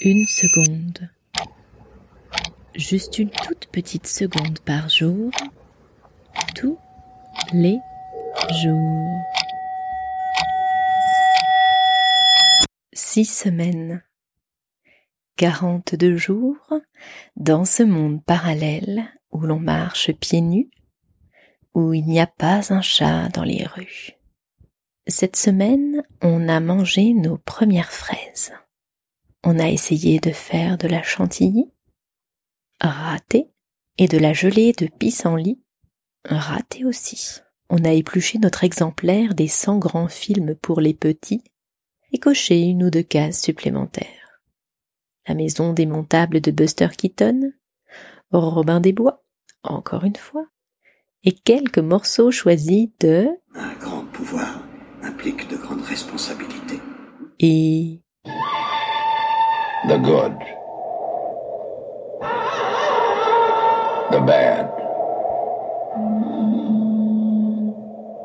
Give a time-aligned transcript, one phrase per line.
[0.00, 1.10] Une seconde.
[2.76, 5.32] Juste une toute petite seconde par jour.
[6.54, 6.78] Tous
[7.52, 7.78] les
[8.62, 9.20] jours.
[12.92, 14.04] Six semaines.
[15.34, 16.72] Quarante-deux jours
[17.34, 20.70] dans ce monde parallèle où l'on marche pieds nus,
[21.74, 24.12] où il n'y a pas un chat dans les rues.
[25.08, 28.52] Cette semaine, on a mangé nos premières fraises.
[29.44, 31.70] On a essayé de faire de la chantilly,
[32.80, 33.50] raté,
[33.98, 35.60] et de la gelée de pissenlit,
[36.24, 37.40] raté aussi.
[37.68, 41.42] On a épluché notre exemplaire des 100 grands films pour les petits
[42.12, 44.40] et coché une ou deux cases supplémentaires.
[45.26, 47.52] La maison démontable de Buster Keaton,
[48.30, 49.22] Robin des Bois,
[49.62, 50.46] encore une fois,
[51.24, 54.62] et quelques morceaux choisis de Un grand pouvoir
[55.02, 56.80] implique de grandes responsabilités.
[57.40, 58.00] et
[59.88, 60.36] The good.
[64.10, 64.68] The bad.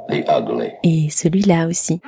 [0.09, 0.73] The ugly.
[0.83, 2.01] et celui-là aussi.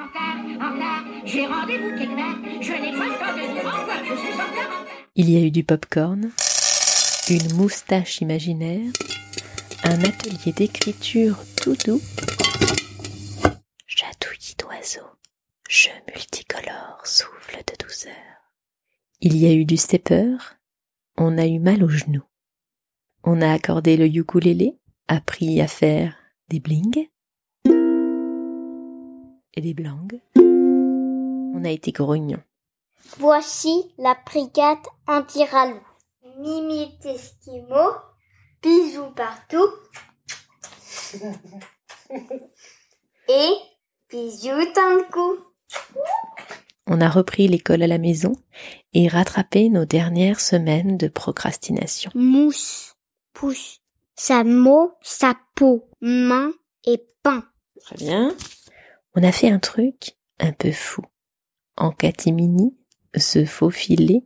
[5.16, 6.32] Il y a eu du popcorn,
[7.30, 8.92] une moustache imaginaire,
[9.86, 12.02] un atelier d'écriture tout doux,
[13.88, 15.16] chatouillis d'oiseaux,
[15.70, 18.12] jeu multicolore, souffle de douceur.
[19.22, 20.36] Il y a eu du stepper,
[21.18, 22.26] on a eu mal aux genoux.
[23.24, 26.18] On a accordé le ukulélé, appris à faire
[26.50, 27.08] des blings
[29.54, 30.08] et des blangs.
[30.36, 32.44] On a été grognon.
[33.18, 35.80] Voici la brigade anti-ralou.
[36.40, 37.94] Mimi Esquimau,
[38.62, 39.70] bisous partout.
[43.30, 43.54] Et
[44.10, 45.38] bisous dans le cou.
[46.88, 48.34] On a repris l'école à la maison
[48.94, 52.12] et rattrapé nos dernières semaines de procrastination.
[52.14, 52.96] Mousse,
[53.34, 53.82] pouce,
[54.16, 56.52] sa mot, sa peau, main
[56.86, 57.44] et pain.
[57.82, 58.36] Très bien.
[59.16, 61.02] On a fait un truc un peu fou.
[61.78, 62.76] En catimini,
[63.18, 64.26] se faufiler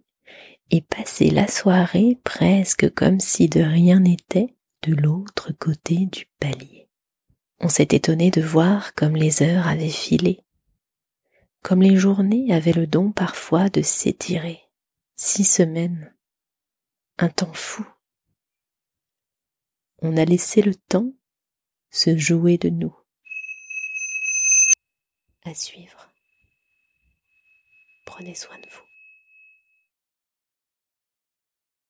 [0.71, 6.87] et passer la soirée presque comme si de rien n'était de l'autre côté du palier.
[7.59, 10.41] On s'est étonné de voir comme les heures avaient filé,
[11.61, 14.61] comme les journées avaient le don parfois de s'étirer.
[15.15, 16.15] Six semaines.
[17.17, 17.85] Un temps fou.
[20.01, 21.11] On a laissé le temps
[21.91, 22.95] se jouer de nous.
[25.43, 26.09] À suivre.
[28.05, 28.83] Prenez soin de vous.